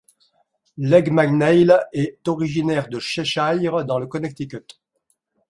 [0.79, 4.65] Legs McNeil est originaire de Cheshire, dans le Connecticut.